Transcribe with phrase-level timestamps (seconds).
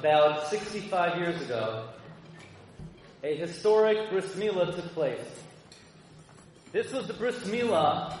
[0.00, 1.86] about 65 years ago,
[3.22, 5.28] a historic bris milah took place.
[6.72, 8.16] This was the bris milah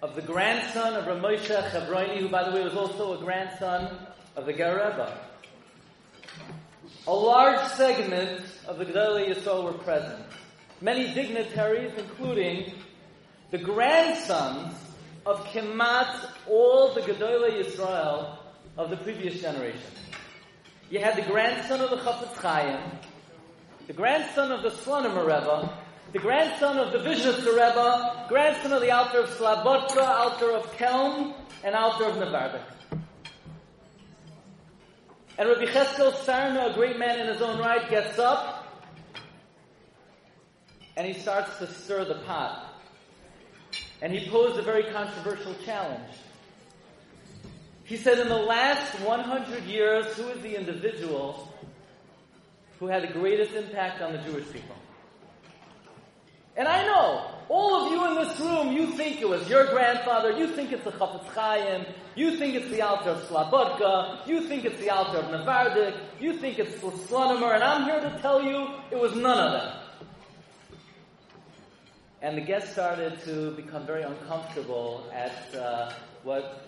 [0.00, 3.98] of the grandson of Ramosha Chavroni, who, by the way, was also a grandson
[4.36, 5.18] of the Ger Rebbe.
[7.08, 10.24] A large segment of the Gedolei Yisrael were present.
[10.80, 12.74] Many dignitaries, including
[13.50, 14.72] the grandsons
[15.26, 18.38] of Kemat, all the Gedolei Yisrael
[18.76, 19.90] of the previous generation.
[20.90, 22.80] You had the grandson of the Chafetz Chaim,
[23.86, 25.72] the grandson of the Slonim Rebbe,
[26.12, 31.34] the grandson of the Vizhnitzer Rebbe, grandson of the Alter of Slabodka, Alter of Kelm,
[31.62, 32.62] and Alter of Nevardik.
[35.36, 38.58] And Rabbi Cheskel Sarna, a great man in his own right, gets up
[40.98, 42.74] and he starts to stir the pot.
[44.02, 46.10] And he posed a very controversial challenge.
[47.88, 51.50] He said, in the last 100 years, who is the individual
[52.78, 54.76] who had the greatest impact on the Jewish people?
[56.54, 60.32] And I know, all of you in this room, you think it was your grandfather,
[60.32, 64.66] you think it's the Chafetz Chaim, you think it's the Alter of Slabodka, you think
[64.66, 68.42] it's the Alter of Nevardik, you think it's the Slonimer, and I'm here to tell
[68.42, 69.76] you it was none of them.
[72.20, 76.67] And the guests started to become very uncomfortable at uh, what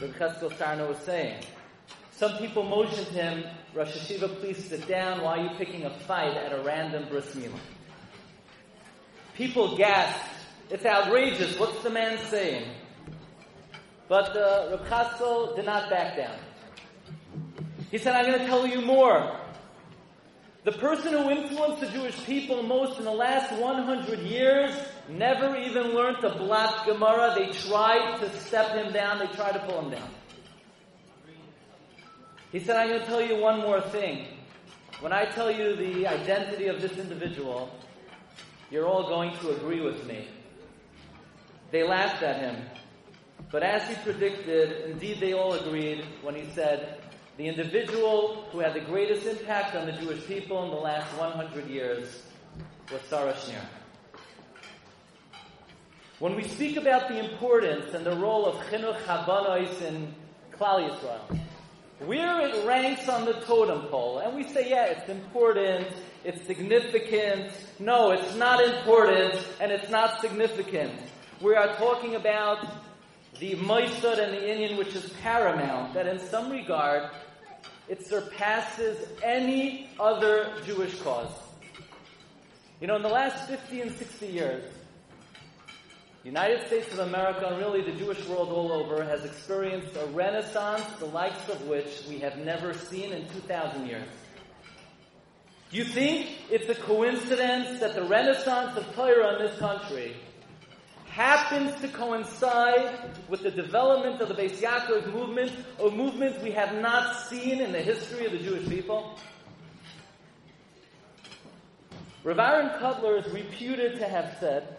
[0.00, 1.42] Rabbi Cheskel Sarna was saying.
[2.12, 5.22] Some people motioned him, Rosh Hashiva, please sit down.
[5.22, 7.60] Why are you picking a fight at a random bris milah?
[9.34, 10.20] People gasped.
[10.70, 11.58] It's outrageous.
[11.58, 12.68] What's the man saying?
[14.08, 16.38] But uh, Reb did not back down.
[17.90, 19.38] He said, I'm going to tell you more.
[20.64, 24.74] The person who influenced the Jewish people most in the last 100 years
[25.08, 27.34] never even learned to block Gemara.
[27.36, 29.18] They tried to step him down.
[29.18, 30.10] They tried to pull him down.
[32.52, 34.26] He said, I'm going to tell you one more thing.
[35.00, 37.70] When I tell you the identity of this individual,
[38.70, 40.26] you're all going to agree with me.
[41.70, 42.64] They laughed at him.
[43.50, 47.00] But as he predicted, indeed they all agreed when he said,
[47.36, 51.68] the individual who had the greatest impact on the Jewish people in the last 100
[51.68, 52.22] years
[52.90, 53.77] was Sarah Schenirer.
[56.18, 60.12] When we speak about the importance and the role of Chinuch Habanos in
[60.52, 61.38] Klal Yisrael,
[62.00, 65.86] where it ranks on the totem pole, and we say, yeah, it's important,
[66.24, 67.52] it's significant.
[67.78, 70.92] No, it's not important, and it's not significant.
[71.40, 72.66] We are talking about
[73.38, 77.10] the Moisad and the Indian, which is paramount, that in some regard
[77.88, 81.30] it surpasses any other Jewish cause.
[82.80, 84.64] You know, in the last 50 and 60 years,
[86.22, 90.06] the United States of America, and really the Jewish world all over, has experienced a
[90.06, 94.08] renaissance the likes of which we have never seen in 2,000 years.
[95.70, 100.16] Do you think it's a coincidence that the renaissance of Torah in this country
[101.06, 102.90] happens to coincide
[103.28, 107.70] with the development of the Beis Yaakov movement, a movement we have not seen in
[107.70, 109.18] the history of the Jewish people?
[112.24, 114.76] Rav Aaron Kotler is reputed to have said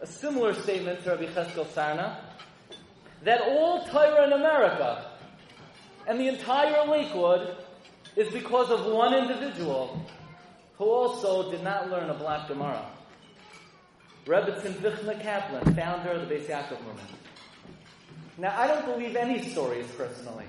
[0.00, 2.18] a similar statement to Rabbi Cheskel Sarna
[3.24, 5.10] that all Torah in America
[6.06, 7.56] and the entire Lakewood
[8.16, 10.00] is because of one individual
[10.76, 12.86] who also did not learn a black Gemara.
[14.26, 17.10] Rebbetzin Vichna Kaplan, founder of the Beis Yaakov movement.
[18.36, 20.44] Now, I don't believe any stories personally.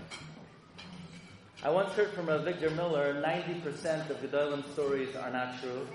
[1.63, 5.87] I once heard from Avigdor Miller, 90% of Gedolim stories are not true.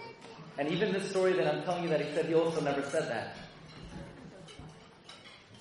[0.59, 3.09] And even this story that I'm telling you that he said, he also never said
[3.09, 3.37] that.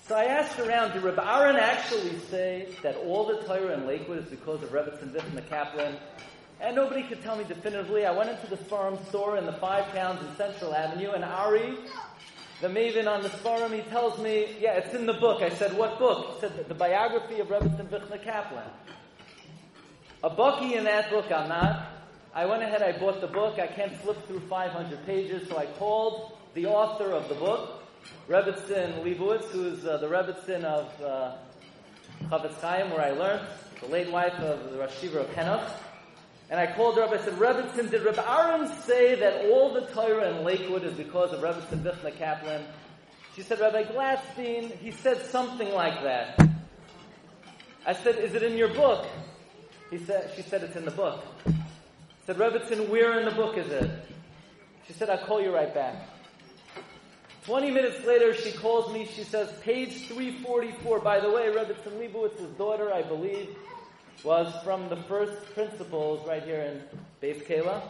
[0.06, 4.18] So I asked around, did Reb Aaron actually say that all the Torah in Lakewood
[4.18, 5.96] is because of Rebbetzin Vichna Kaplan
[6.60, 8.06] and nobody could tell me definitively.
[8.06, 11.76] I went into the farm store in the five towns in Central Avenue, and Ari,
[12.60, 15.42] the maven on the forum, he tells me, yeah, it's in the book.
[15.42, 16.34] I said, what book?
[16.34, 18.68] He said, the, the biography of Rebbetzin Vichna Kaplan.
[20.22, 21.86] A bookie in that book, I'm not.
[22.34, 23.58] I went ahead, I bought the book.
[23.58, 27.83] I can't flip through 500 pages, so I called the author of the book,
[28.28, 31.36] Rebbetzin Leibowitz, who's uh, the Rebbetzin of uh,
[32.28, 33.46] Chafetz Chaim, where I learned,
[33.80, 35.70] the late wife of the Rosh of Henoch.
[36.50, 39.82] And I called her up, I said, Rebbetzin, did Reb Aaron say that all the
[39.92, 42.64] Torah in Lakewood is because of Rebbetzin Vichna Kaplan?
[43.34, 46.40] She said, Rabbi Gladstein, he said something like that.
[47.86, 49.06] I said, is it in your book?
[49.90, 51.24] He said, she said, it's in the book.
[51.46, 51.52] I
[52.26, 53.90] said, Rebbetzin, where in the book is it?
[54.86, 56.08] She said, I'll call you right back.
[57.44, 59.06] 20 minutes later, she calls me.
[59.06, 61.00] She says, page 344.
[61.00, 63.54] By the way, Rebbetzin Leibowitz's daughter, I believe,
[64.22, 66.82] was from the first principles right here in
[67.22, 67.82] Beis Kela.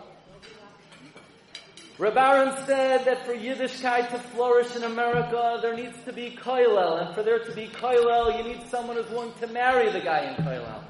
[1.96, 7.06] Reb Aaron said that for Yiddishkeit to flourish in America, there needs to be koilel,
[7.06, 10.24] and for there to be koilel, you need someone who's willing to marry the guy
[10.24, 10.82] in koilel.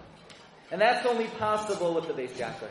[0.70, 2.70] And that's only possible with the Beis Yaakov.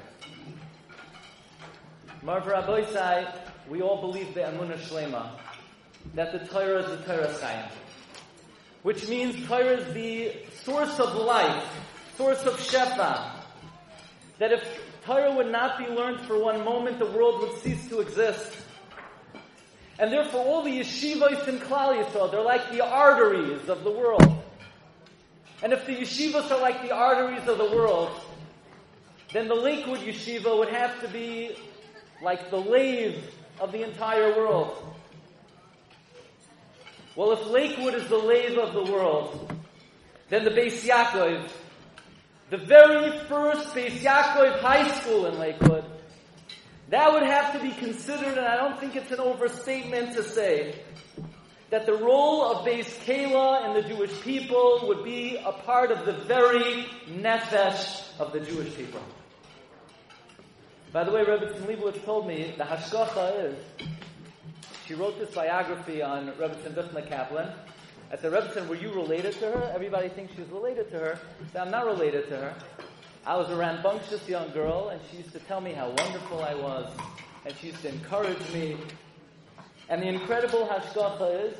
[2.23, 3.25] Marv Rabbi
[3.69, 5.29] we all believe the Amunah Shlema,
[6.15, 7.69] that the Torah is the Torah Chaim.
[8.83, 10.33] Which means Torah is the
[10.63, 11.63] source of life,
[12.17, 13.31] source of Shefa.
[14.39, 14.63] That if
[15.05, 18.51] Torah would not be learned for one moment, the world would cease to exist.
[19.99, 24.43] And therefore all the yeshivas in Klal Yisrael, they're like the arteries of the world.
[25.61, 28.09] And if the yeshivas are like the arteries of the world,
[29.31, 31.55] then the Lakewood yeshiva would have to be
[32.21, 33.23] like the lathe
[33.59, 34.92] of the entire world.
[37.15, 39.51] Well, if Lakewood is the lathe of the world,
[40.29, 41.47] then the Beis Yaakov,
[42.49, 45.85] the very first Beis Yaakov High School in Lakewood,
[46.89, 50.81] that would have to be considered, and I don't think it's an overstatement to say,
[51.69, 56.05] that the role of Beis Kela and the Jewish people would be a part of
[56.05, 59.01] the very nefesh of the Jewish people.
[60.91, 63.55] By the way, Rebbetzin Leibowitz told me the hashgacha is,
[64.85, 67.49] she wrote this biography on Rebbetzin Vichna Kaplan.
[68.11, 69.71] I said, Rebbetzin, were you related to her?
[69.73, 71.19] Everybody thinks she's related to her.
[71.41, 72.55] I said, I'm not related to her.
[73.25, 76.55] I was a rambunctious young girl, and she used to tell me how wonderful I
[76.55, 76.91] was,
[77.45, 78.75] and she used to encourage me.
[79.87, 81.57] And the incredible hashgacha is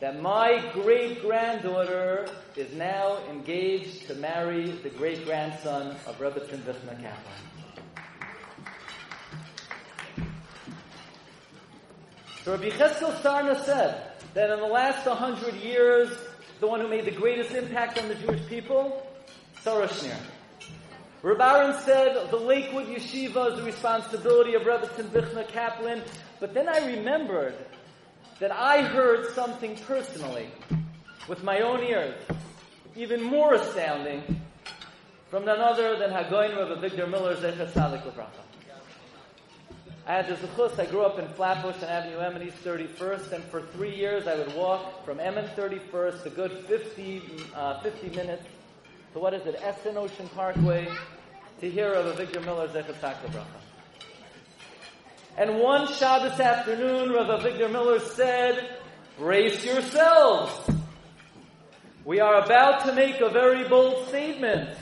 [0.00, 7.00] that my great granddaughter is now engaged to marry the great grandson of Rebbetzin Vichna
[7.02, 7.61] Kaplan.
[12.44, 14.02] Rabbi Cheskel Sarna said
[14.34, 16.10] that in the last 100 years,
[16.58, 19.06] the one who made the greatest impact on the Jewish people,
[19.60, 20.18] Sarah Schenirer.
[21.22, 26.02] Reb Aaron said the Lakewood Yeshiva is the responsibility of Rebbetzin Vichna Kaplan,
[26.40, 27.54] but then I remembered
[28.40, 30.48] that I heard something personally
[31.28, 32.20] with my own ears,
[32.96, 34.40] even more astounding,
[35.30, 38.42] from none other than Hagoyin Rabbi Avigdor Miller Zecher Sadik Lebracha.
[40.04, 40.78] I had the zechus.
[40.80, 44.26] I grew up in Flatbush and Avenue M and East 31st, and for three years
[44.26, 47.22] I would walk from M and 31st, a good 50,
[47.54, 48.44] uh, 50 minutes,
[49.12, 50.88] to what is it, Essen Ocean Parkway,
[51.60, 53.44] to hear of Avigdor Miller Zechatak Bracha.
[55.38, 58.76] And one Shabbos afternoon, Rav Avigdor Miller said,
[59.16, 60.68] brace yourselves.
[62.04, 64.76] We are about to make a very bold statement.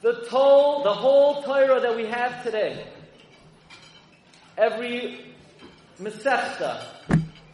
[0.00, 2.86] The toll, the whole Torah that we have today,
[4.56, 5.34] every
[6.00, 6.84] Masechta,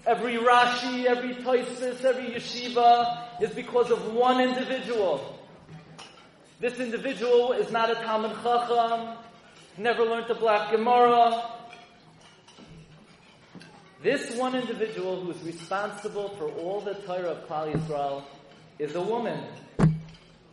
[0.07, 5.39] every Rashi, every Toisis, every Yeshiva is because of one individual.
[6.61, 9.17] This individual is not a Talmud Chacham,
[9.79, 11.51] never learned the Black Gemara.
[14.03, 18.23] This one individual who is responsible for all the Torah of Klal Yisrael
[18.79, 19.43] is a woman.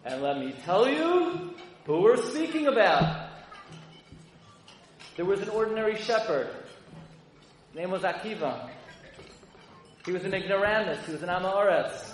[0.06, 1.54] And let me tell you,
[1.86, 3.30] who we're speaking about.
[5.16, 6.48] There was an ordinary shepherd.
[7.70, 8.70] His name was Akiva.
[10.06, 11.06] He was an ignoramus.
[11.06, 12.14] He was an Amoretz.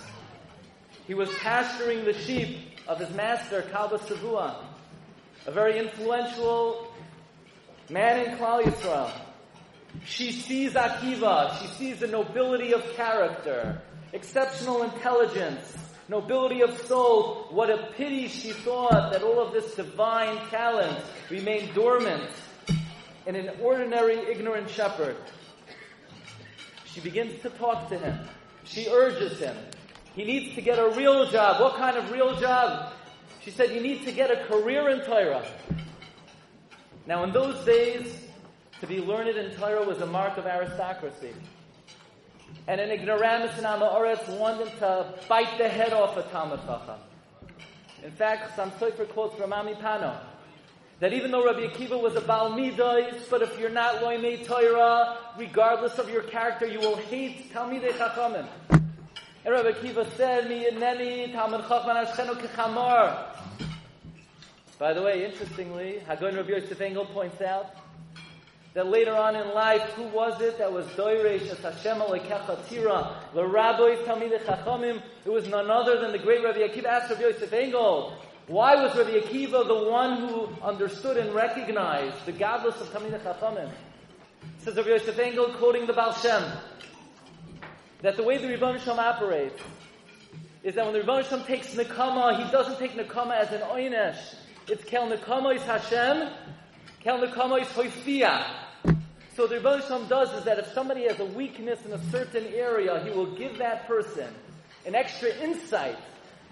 [1.06, 4.64] He was pasturing the sheep of his master, Kalba Savua,
[5.46, 6.92] a very influential
[7.88, 9.10] man in Klal Yisrael.
[10.04, 11.60] She sees Akiva.
[11.60, 13.80] She sees the nobility of character,
[14.12, 15.74] exceptional intelligence,
[16.08, 17.46] nobility of soul.
[17.50, 22.30] What a pity she thought that all of this divine talent remained dormant
[23.26, 25.16] in an ordinary ignorant shepherd.
[26.86, 28.18] She begins to talk to him.
[28.64, 29.56] She urges him.
[30.14, 31.60] He needs to get a real job.
[31.60, 32.92] What kind of real job?
[33.42, 35.46] She said, You need to get a career in Torah.
[37.06, 38.26] Now, in those days,
[38.80, 41.32] to be learned in Torah was a mark of aristocracy
[42.66, 47.00] and an ignoramus in Amoritz wanted to bite the head off a Talmud Chacham.
[48.04, 50.16] In fact, some Sofer quotes from Ami Pano
[51.00, 55.16] that even though Rabbi Akiva was a Baal Midas, but if you're not Loimei Torah,
[55.36, 58.46] regardless of your character, you will hate Talmidei Chachamim.
[58.70, 63.36] And Rabbi Akiva said, Mi Neni Talmud Chachman Ashchenu Kechamar.
[64.78, 67.74] By the way, interestingly, Hagon Rabbi Yosef Engel points out
[68.74, 73.46] that later on in life, who was it that was Doiresh as Hashem Alekechatira, the
[73.46, 75.02] Rabbi Talmid Chachamim?
[75.24, 76.84] It was none other than the great Rabbi Akiva.
[76.84, 78.14] Asked Rabbi Yosef Engel,
[78.46, 83.70] why was Rabbi Akiva the one who understood and recognized the godless of Talmid Chachamim?
[84.58, 86.42] Says Rabbi Yosef Engel, quoting the Baal Shem,
[88.02, 89.60] that the way the Rebbeinu Shem operates
[90.62, 94.34] is that when the Rebbeinu Shem takes Nekama, he doesn't take Nekama as an Oynesh.
[94.68, 96.28] It's Kel Nekama is Hashem,
[97.04, 97.16] So
[99.46, 103.00] the Rebbe Shalom does is that if somebody has a weakness in a certain area,
[103.04, 104.26] he will give that person
[104.84, 105.96] an extra insight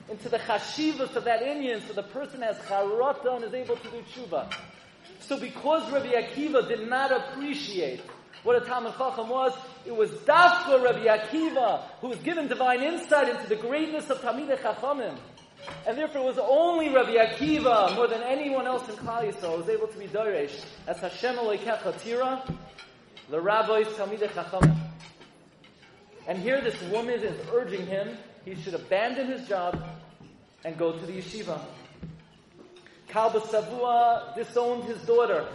[0.08, 3.90] into the chashivas of that Indian, so the person has charata and is able to
[3.90, 4.54] do tshuva.
[5.20, 8.02] So because Rabbi Akiva did not appreciate
[8.44, 9.52] what a Talmud Chacham was,
[9.84, 14.60] it was Dafka Rabbi Akiva who was given divine insight into the greatness of Talmidei
[14.60, 15.18] Chachamim.
[15.86, 19.68] And therefore it was only Rabbi Akiva, more than anyone else in Klal Yisrael, was
[19.68, 22.42] able to be Doresh as Hashem Elokecha Tira,
[23.30, 24.76] the rabbis Talmidei Chachamim.
[26.26, 29.76] And here this woman is urging him he should abandon his job
[30.64, 31.60] and go to the yeshiva.
[33.08, 35.48] Kalba Savua disowned his daughter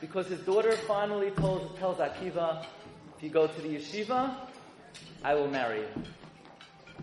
[0.00, 2.66] because his daughter finally told, tells Akiva,
[3.16, 4.34] if you go to the yeshiva,
[5.22, 6.02] I will marry you.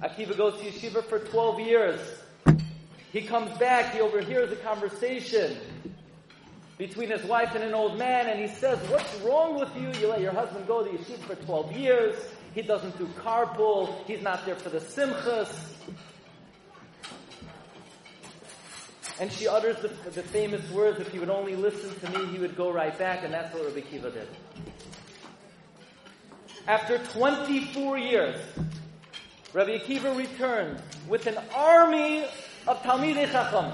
[0.01, 1.99] Akiva goes to yeshiva for 12 years.
[3.11, 5.57] He comes back, he overhears a conversation
[6.77, 9.91] between his wife and an old man, and he says, What's wrong with you?
[10.01, 12.15] You let your husband go to yeshiva for 12 years.
[12.55, 14.03] He doesn't do carpool.
[14.05, 15.51] He's not there for the simchas.
[19.19, 22.39] And she utters the, the, famous words, if he would only listen to me, he
[22.39, 24.27] would go right back, and that's what Rabbi Kiva did.
[26.67, 28.39] After 24 years,
[29.53, 32.25] Rabbi Akiva returned with an army
[32.65, 33.71] of Talmidei Chacham.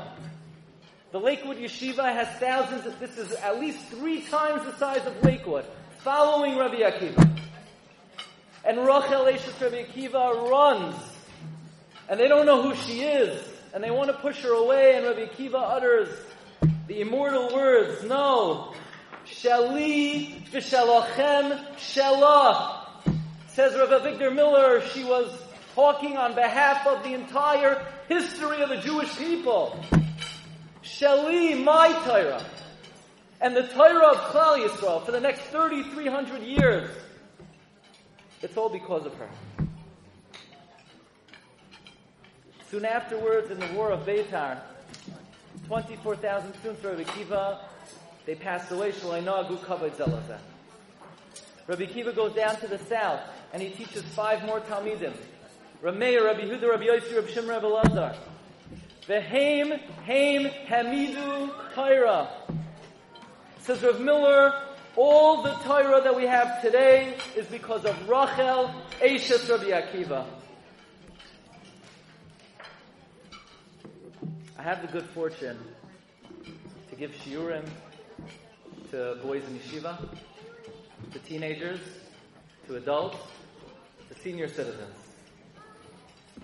[1.14, 5.24] The Lakewood Yeshiva has thousands, of, this is at least three times the size of
[5.24, 5.64] Lakewood,
[6.00, 7.40] following Rabbi Akiva.
[8.66, 10.96] And Rachel Eshes Rabbi Akiva runs,
[12.10, 13.42] and they don't know who she is,
[13.74, 16.10] and they want to push her away, and Rabbi Akiva utters
[16.88, 18.74] the immortal words, no,
[19.26, 22.86] Shali v'shalochem shelah.
[23.48, 25.32] Says Rabbi Avigdor Miller, she was
[25.80, 29.82] talking on behalf of the entire history of the Jewish people.
[30.84, 32.44] Shali, my Torah.
[33.40, 36.90] And the Torah of Klal Yisrael for the next 3,300 years.
[38.42, 39.30] It's all because of her.
[42.70, 44.60] Soon afterwards, in the war of Beitar,
[45.68, 47.62] 24,000 students of Rabbi Kiva,
[48.26, 48.92] they passed away.
[51.68, 53.22] Rabbi Kiva goes down to the south,
[53.54, 55.14] and he teaches five more Talmidim.
[55.82, 58.16] Rameir, Rabbi Huda, Rabbi Yossi, Rabbi Shimon, Rabbi Lazar.
[59.08, 62.30] Vehaim, Haim, Hamidu, Torah.
[63.62, 64.62] Says Rav Miller,
[64.98, 70.26] all the Torah that we have today is because of Rachel, Eshes, Rabbi Akiva.
[74.58, 75.58] I have the good fortune
[76.90, 77.66] to give shiurim
[78.92, 79.98] to boys in yeshiva,
[81.14, 81.80] to teenagers,
[82.68, 83.18] to adults,
[84.10, 85.09] to senior citizens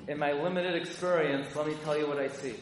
[0.07, 2.55] in my limited experience, let me tell you what I see.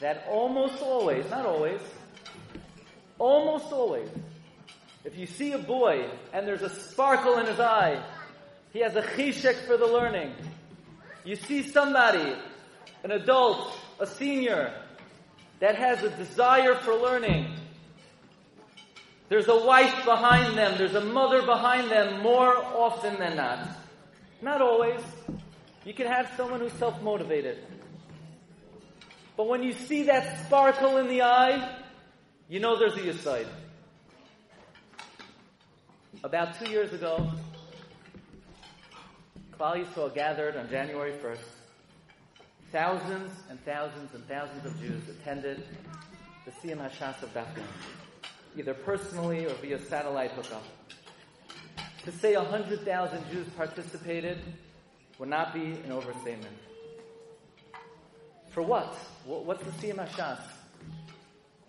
[0.00, 1.80] That almost always, not always,
[3.18, 4.08] almost always,
[5.04, 8.02] if you see a boy and there's a sparkle in his eye,
[8.72, 10.32] he has a chishek for the learning.
[11.24, 12.34] You see somebody,
[13.04, 14.74] an adult, a senior,
[15.60, 17.54] that has a desire for learning.
[19.28, 23.68] There's a wife behind them, there's a mother behind them more often than not.
[24.40, 25.00] Not always.
[25.84, 27.58] You can have someone who's self-motivated.
[29.36, 31.76] But when you see that sparkle in the eye,
[32.48, 33.46] you know there's a Yisaid.
[36.22, 37.32] About two years ago,
[39.58, 41.38] Klal Yisrael gathered on January 1st.
[42.70, 45.64] Thousands and thousands and thousands of Jews attended
[46.44, 47.62] the Siyam Hashas of Dafne,
[48.56, 50.64] either personally or via satellite hookup.
[52.04, 54.38] To say 100,000 Jews participated
[55.18, 56.56] would not be an overstatement.
[58.50, 58.94] For what?
[59.24, 60.40] What's the Siyam Hashas?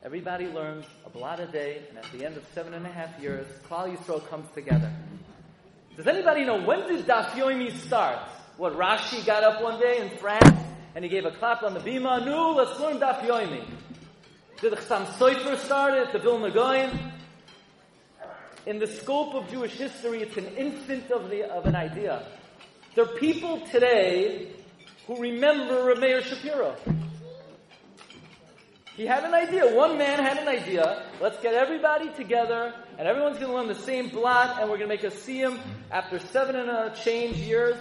[0.03, 3.17] Everybody learns a blot a day, and at the end of seven and a half
[3.21, 4.91] years, Klal Yisrael comes together.
[5.95, 8.19] Does anybody know when did Daf Yomi start?
[8.57, 10.59] What Rashi got up one day in France
[10.95, 12.23] and he gave a clap on the bima.
[12.25, 13.63] No, let's learn Daf Yomi.
[14.61, 16.13] Did the Chassam Sofer start it?
[16.13, 17.11] The Vilna?
[18.65, 22.25] In the scope of Jewish history, it's an infant of, the, of an idea.
[22.95, 24.49] There are people today
[25.07, 26.75] who remember Rameir Shapiro.
[28.95, 29.75] He had an idea.
[29.75, 31.03] One man had an idea.
[31.19, 34.89] Let's get everybody together, and everyone's going to learn the same blot, and we're going
[34.89, 35.57] to make a siyum
[35.89, 37.77] after seven and a change years.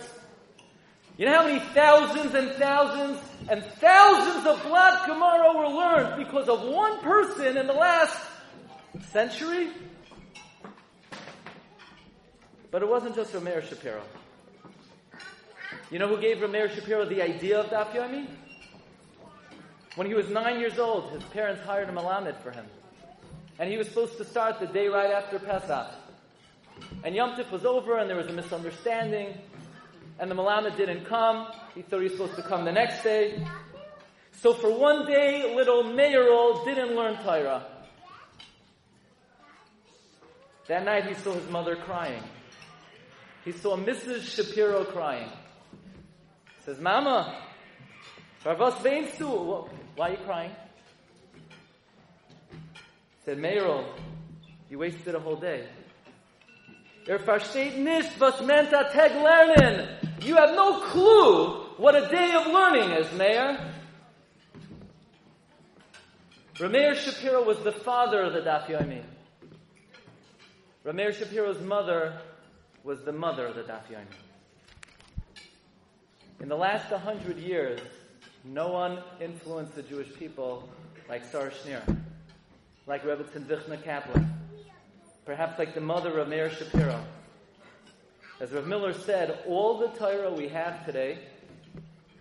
[1.19, 3.19] You know how many thousands and thousands
[3.50, 8.16] and thousands of blot Gemara were learned because of one person in the last
[9.11, 9.69] century.
[12.71, 14.02] But it wasn't just Rameir Shapiro.
[15.93, 18.27] You know who gave Rameir Shapiro the idea of Daf Yomi?
[19.95, 22.65] When he was nine years old, his parents hired a Malamed for him.
[23.59, 25.89] And he was supposed to start the day right after Pesach.
[27.05, 29.37] And Yom Tif was over and there was a misunderstanding.
[30.19, 31.49] And the Malamed didn't come.
[31.75, 33.47] He thought he was supposed to come the next day.
[34.41, 37.67] So for one day, little Meirol didn't learn Torah.
[40.69, 42.23] That night he saw his mother crying.
[43.45, 44.23] He saw Mrs.
[44.23, 45.29] Shapiro crying.
[46.64, 47.37] Says, Mama,
[48.45, 48.54] why
[49.99, 50.52] are you crying?
[53.25, 53.85] Said, Meirol,
[54.71, 55.66] you wasted a whole day.
[57.07, 57.16] You
[60.37, 63.59] have no clue what a day of learning is, Meir.
[66.54, 69.02] Rameir Shapiro was the father of the Daf Yomi.
[70.85, 72.21] Rameir Shapiro's mother
[72.85, 74.32] was the mother of the Daf Yomi.
[76.43, 77.79] In the last hundred years,
[78.43, 80.69] no one influenced the Jewish people
[81.09, 81.97] like Sarah Schenirer,
[82.89, 84.29] like Rebbetzin Vichna Kaplan,
[85.25, 87.01] perhaps like the mother of Meir Shapiro.
[88.41, 91.21] As Rav Miller said, all the Torah we have today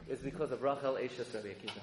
[0.07, 1.81] is because of Rachel Eshes Rabbi Akiva.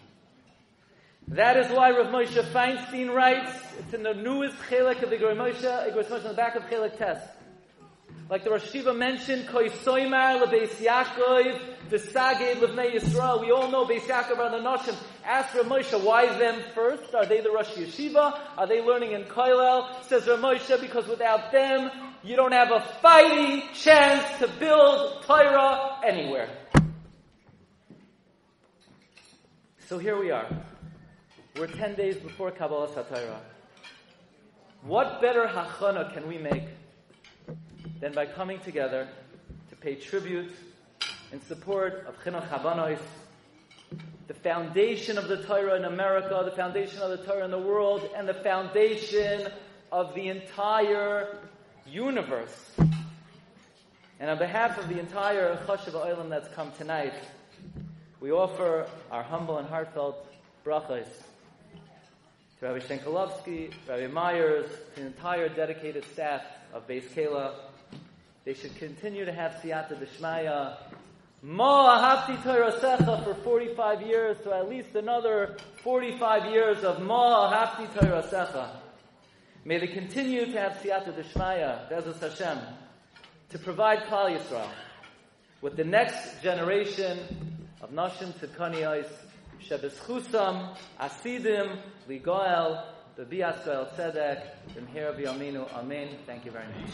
[1.26, 5.36] That is why Rav Moshe Feinstein writes, it's in the newest chelik of the Igros
[5.36, 7.28] Moshe, uh, Igros Moshe on the back of chelik test.
[8.30, 13.40] Like the Rosh Shiva mentioned, Koi Soimar lebeis Yaakov, v'saged levnei Yisrael.
[13.40, 14.96] We all know Beis Yaakov are the Noshim.
[15.24, 17.14] Ask Rav Moshe, why them first?
[17.14, 18.38] Are they the Rosh Yeshiva?
[18.56, 20.04] Are they learning in Koilel?
[20.04, 21.90] Says Rav Moshe, because without them,
[22.22, 26.48] you don't have a fighting chance to build Torah anywhere.
[29.88, 30.46] So here we are.
[31.56, 33.38] We're 10 days before Kabbalah Satira.
[34.82, 36.64] What better hachana can we make
[38.00, 39.08] than by coming together
[39.70, 40.52] to pay tribute
[41.32, 42.98] in support of Chinuch Habanois,
[44.26, 48.08] the foundation of the Torah in America, the foundation of the Torah in the world,
[48.16, 49.48] and the foundation
[49.92, 51.38] of the entire
[51.86, 52.72] universe.
[54.20, 57.14] And on behalf of the entire Choshev Olam that's come tonight,
[58.20, 60.26] we offer our humble and heartfelt
[60.64, 61.06] brachas
[62.58, 66.42] to Rabbi Shenkelovsky, Rabbi Myers, the entire dedicated staff
[66.74, 67.54] of Beis Kela.
[68.44, 70.76] They should continue to have Siyata Deshmaya.
[71.42, 77.86] Ma Ahavti Torah for 45 years, so at least another 45 years of Ma Ahavti
[77.94, 78.80] Torah.
[79.64, 82.58] May they continue to have Siyata Deshmaya, Bezus Hashem,
[83.50, 84.68] to provide Klal Yisrael
[85.60, 87.18] with the next generation
[87.82, 89.06] of Nashim Tzidkaniyos
[89.64, 92.82] Shebezchusam, Asidim, Ligoel,
[93.16, 94.42] Bebias Goel Tzedek,
[94.74, 96.16] Bimhir B'Yaminu, Amen.
[96.26, 96.90] Thank you very much.